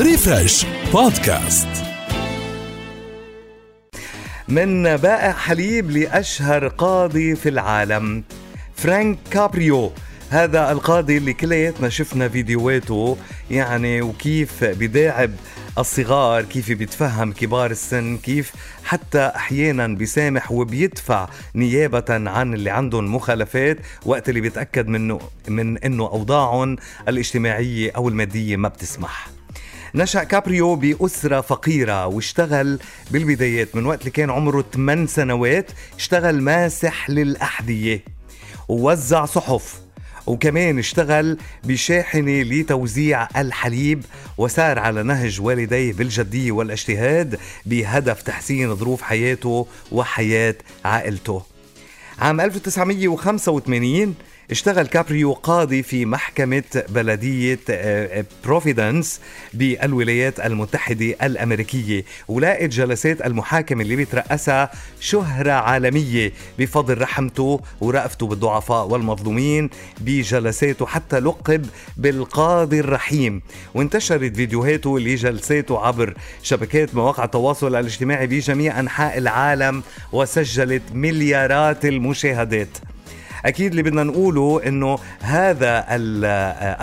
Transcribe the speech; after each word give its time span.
Refresh 0.00 0.66
Podcast. 0.92 1.68
من 4.48 4.96
بائع 4.96 5.32
حليب 5.32 5.90
لأشهر 5.90 6.68
قاضي 6.68 7.36
في 7.36 7.48
العالم 7.48 8.24
فرانك 8.76 9.18
كابريو. 9.30 9.92
هذا 10.30 10.72
القاضي 10.72 11.16
اللي 11.16 11.32
كلياتنا 11.32 11.88
شفنا 11.88 12.28
فيديوهاته 12.28 13.16
يعني 13.50 14.02
وكيف 14.02 14.64
بداعب 14.64 15.30
الصغار 15.78 16.42
كيف 16.42 16.72
بيتفهم 16.72 17.32
كبار 17.32 17.70
السن 17.70 18.16
كيف 18.16 18.52
حتى 18.84 19.32
أحيانا 19.36 19.86
بيسامح 19.86 20.52
وبيدفع 20.52 21.28
نيابة 21.54 22.04
عن 22.10 22.54
اللي 22.54 22.70
عندهم 22.70 23.14
مخالفات 23.14 23.78
وقت 24.06 24.28
اللي 24.28 24.40
بيتأكد 24.40 24.88
منه 24.88 25.20
من 25.48 25.78
إنه 25.78 26.04
أوضاعهم 26.04 26.76
الاجتماعية 27.08 27.92
أو 27.96 28.08
المادية 28.08 28.56
ما 28.56 28.68
بتسمح. 28.68 29.39
نشأ 29.94 30.24
كابريو 30.24 30.74
بأسرة 30.74 31.40
فقيرة 31.40 32.06
واشتغل 32.06 32.78
بالبدايات 33.10 33.76
من 33.76 33.86
وقت 33.86 34.00
اللي 34.00 34.10
كان 34.10 34.30
عمره 34.30 34.64
8 34.74 35.06
سنوات 35.06 35.70
اشتغل 35.96 36.42
ماسح 36.42 37.10
للأحذية 37.10 38.04
ووزع 38.68 39.24
صحف 39.24 39.80
وكمان 40.26 40.78
اشتغل 40.78 41.38
بشاحنة 41.64 42.42
لتوزيع 42.42 43.28
الحليب 43.36 44.04
وسار 44.38 44.78
على 44.78 45.02
نهج 45.02 45.40
والديه 45.40 45.92
بالجدية 45.92 46.52
والاجتهاد 46.52 47.38
بهدف 47.66 48.22
تحسين 48.22 48.74
ظروف 48.76 49.02
حياته 49.02 49.66
وحياة 49.92 50.54
عائلته. 50.84 51.42
عام 52.18 52.40
1985 52.40 54.14
اشتغل 54.50 54.86
كابريو 54.86 55.32
قاضي 55.32 55.82
في 55.82 56.06
محكمة 56.06 56.62
بلدية 56.88 57.58
بروفيدنس 58.44 59.20
آه، 59.54 59.56
بالولايات 59.56 60.40
المتحدة 60.40 61.14
الأمريكية 61.22 62.04
ولاقت 62.28 62.68
جلسات 62.68 63.26
المحاكمة 63.26 63.82
اللي 63.82 63.96
بيترأسها 63.96 64.70
شهرة 65.00 65.52
عالمية 65.52 66.32
بفضل 66.58 67.00
رحمته 67.00 67.60
ورأفته 67.80 68.26
بالضعفاء 68.26 68.86
والمظلومين 68.86 69.70
بجلساته 70.00 70.86
حتى 70.86 71.18
لقب 71.20 71.66
بالقاضي 71.96 72.80
الرحيم. 72.80 73.42
وانتشرت 73.74 74.36
فيديوهاته 74.36 74.98
لجلساته 74.98 75.86
عبر 75.86 76.14
شبكات 76.42 76.94
مواقع 76.94 77.24
التواصل 77.24 77.76
الاجتماعي 77.76 78.26
بجميع 78.26 78.80
أنحاء 78.80 79.18
العالم 79.18 79.82
وسجلت 80.12 80.82
مليارات 80.92 81.84
المشاهدات. 81.84 82.68
أكيد 83.46 83.70
اللي 83.70 83.82
بدنا 83.82 84.02
نقوله 84.04 84.60
إنه 84.66 84.98
هذا 85.20 85.84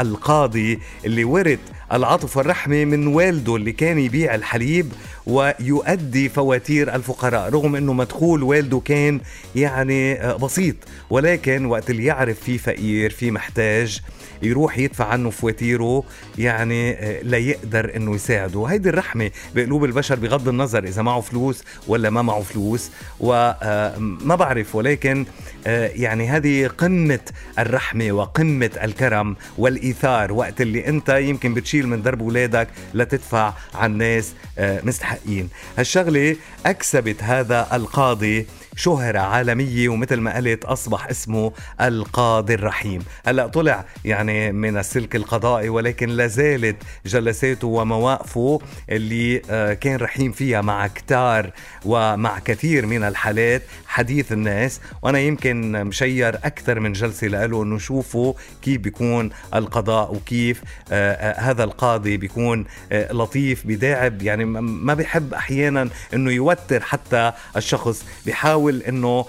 القاضي 0.02 0.80
اللي 1.05 1.23
ورث 1.23 1.59
العطف 1.94 2.38
والرحمة 2.38 2.86
من 2.86 3.08
والده 3.08 3.56
اللي 3.56 3.72
كان 3.72 4.00
يبيع 4.00 4.36
الحليب 4.36 4.92
ويؤدي 5.28 6.30
فواتير 6.30 6.96
الفقراء 6.96 7.50
رغم 7.50 7.76
إنه 7.76 7.94
مدخول 7.94 8.44
والده 8.44 8.82
كان 8.86 9.20
يعني 9.56 10.16
بسيط 10.38 10.76
ولكن 11.10 11.66
وقت 11.66 11.90
اللي 11.90 12.06
يعرف 12.06 12.40
في 12.40 12.58
فقير 12.58 13.10
في 13.10 13.32
محتاج 13.32 14.02
يروح 14.42 14.78
يدفع 14.78 15.06
عنه 15.06 15.30
فواتيره 15.30 16.04
يعني 16.38 16.92
آه، 16.92 17.22
لا 17.22 17.38
يقدر 17.38 17.96
إنه 17.96 18.16
يساعده. 18.16 18.66
هيدي 18.66 18.90
الرحمة 18.90 19.32
بقلوب 19.56 19.86
البشر 19.86 20.16
بغض 20.16 20.48
النظر 20.48 20.84
إذا 20.84 21.02
معه 21.02 21.22
فلوس 21.22 21.64
ولا 21.88 22.10
ما 22.10 22.22
معه 22.22 22.42
فلوس 22.42 22.92
وما 23.20 23.58
آه، 23.64 24.36
بعرف. 24.36 24.76
ولكن 24.76 25.26
آه، 25.68 25.92
يعني 25.96 26.28
هذه 26.28 26.68
قمة 26.68 27.20
الرحمة 27.60 28.12
وقمة 28.12 28.72
الكرم 28.84 29.36
والإيثار 29.58 30.34
وقت 30.34 30.62
اللي 30.62 30.88
أنت 30.88 31.10
يمكن 31.10 31.54
بتشيل 31.54 31.77
من 31.86 32.02
درب 32.02 32.22
اولادك 32.22 32.67
لتدفع 32.94 33.53
عن 33.75 33.97
ناس 33.97 34.33
مستحقين. 34.59 35.50
هالشغلة 35.78 36.36
أكسبت 36.66 37.23
هذا 37.23 37.67
القاضي 37.73 38.47
شهرة 38.78 39.20
عالمية 39.20 39.89
ومثل 39.89 40.16
ما 40.19 40.35
قلت 40.35 40.66
أصبح 40.66 41.07
اسمه 41.07 41.52
القاضي 41.81 42.53
الرحيم. 42.53 43.02
هلأ 43.25 43.47
طلع 43.47 43.85
يعني 44.06 44.52
من 44.52 44.78
السلك 44.78 45.16
القضائي 45.16 45.69
ولكن 45.69 46.09
لازالت 46.09 46.75
جلساته 47.06 47.68
ومواقفه 47.68 48.59
اللي 48.90 49.41
آه، 49.50 49.74
كان 49.74 49.96
رحيم 49.96 50.31
فيها 50.31 50.62
مع 50.62 50.88
كتار 50.88 51.52
ومع 51.85 52.40
كثير 52.40 52.85
من 52.85 53.03
الحالات 53.03 53.62
حديث 53.88 54.31
الناس. 54.31 54.79
وأنا 55.02 55.19
يمكن 55.19 55.72
مشير 55.85 56.35
أكثر 56.35 56.79
من 56.79 56.94
جلسة 56.94 57.28
له 57.28 57.63
أنه 57.63 57.78
شوفوا 57.78 58.34
كيف 58.62 58.81
بيكون 58.81 59.29
القضاء 59.56 60.16
وكيف 60.16 60.62
آه، 60.91 61.13
آه، 61.13 61.40
هذا 61.40 61.63
القاضي 61.63 62.18
بيكون 62.18 62.66
لطيف 62.91 63.68
بداعب 63.68 64.22
يعني 64.22 64.46
ما 64.46 64.94
بيحب 64.94 65.34
أحيانا 65.34 65.90
أنه 66.13 66.31
يوتر 66.31 66.81
حتى 66.84 67.31
الشخص 67.56 68.06
بيحاول 68.25 68.66
بيحاول 68.67 68.81
إنه 68.83 69.25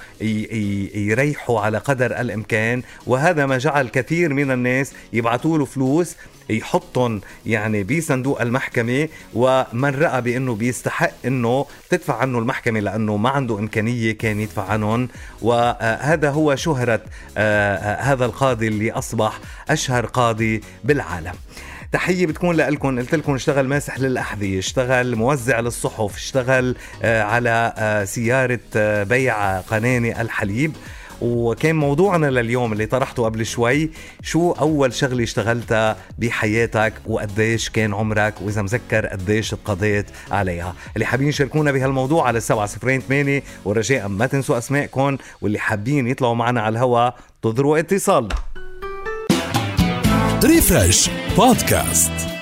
يريحوا 0.95 1.61
على 1.61 1.79
قدر 1.79 2.21
الإمكان 2.21 2.83
وهذا 3.07 3.47
ما 3.47 3.59
جعل 3.59 3.89
كثير 3.89 4.35
من 4.35 4.51
الناس 4.51 4.93
يبعثوا 5.13 5.59
له 5.59 5.65
فلوس 5.65 6.17
يحطهم 6.51 7.21
يعني 7.47 7.85
بصندوق 7.85 8.41
المحكمة 8.41 9.09
ومن 9.35 9.95
رأى 9.95 10.21
بأنه 10.21 10.55
بيستحق 10.55 11.13
أنه 11.25 11.67
تدفع 11.91 12.17
عنه 12.17 12.39
المحكمة 12.39 12.81
لأنه 12.81 13.17
ما 13.17 13.29
عنده 13.29 13.59
إمكانية 13.59 14.13
كان 14.13 14.41
يدفع 14.41 14.65
عنهم. 14.65 15.09
وهذا 15.43 16.31
هو 16.31 16.57
شهرة 16.57 17.01
آه، 17.37 17.77
آه، 17.77 18.01
هذا 18.03 18.25
القاضي 18.25 18.69
اللي 18.69 18.93
أصبح 18.93 19.41
أشهر 19.71 20.07
قاضي 20.07 20.61
بالعالم. 20.85 21.35
تحية 21.93 22.27
بتكون 22.27 22.57
لكم 22.57 22.99
قلت 22.99 23.15
لكم 23.15 23.35
اشتغل 23.35 23.69
ماسح 23.69 23.99
للأحذية 23.99 24.59
اشتغل 24.59 25.17
موزع 25.17 25.61
للصحف 25.61 26.17
اشتغل 26.17 26.77
آه، 27.03 27.23
على 27.23 27.73
آه، 27.77 28.05
سيارة 28.05 28.61
آه، 28.77 29.03
بيع 29.03 29.61
قناني 29.61 30.21
الحليب. 30.21 30.73
وكان 31.21 31.77
موضوعنا 31.77 32.27
لليوم 32.27 32.73
اللي 32.73 32.87
طرحته 32.87 33.25
قبل 33.25 33.47
شوي 33.47 33.91
شو 34.23 34.53
أول 34.53 34.93
شغلة 34.93 35.23
اشتغلتها 35.23 35.97
بحياتك 36.19 36.93
وقديش 37.07 37.71
كان 37.71 37.95
عمرك؟ 37.95 38.35
وإذا 38.41 38.63
مذكر 38.63 39.07
قديش 39.07 39.55
قضيت 39.55 40.07
عليها؟ 40.31 40.75
اللي 40.95 41.07
حابين 41.07 41.29
يشاركونا 41.29 41.73
بهالموضوع 41.73 42.27
على 42.27 42.39
السبعة 42.39 42.67
صفرين 42.67 43.01
ثمانية. 43.01 43.43
ورجاء 43.65 44.09
ما 44.09 44.27
تنسوا 44.27 44.59
اسمائكم 44.59 45.17
واللي 45.41 45.59
حابين 45.59 46.07
يطلعوا 46.07 46.35
معنا 46.35 46.61
على 46.61 46.73
الهواء 46.73 47.17
تضروا 47.43 47.79
اتصال 47.79 48.29
ريفرش 50.45 51.11
بودكاست 51.39 52.38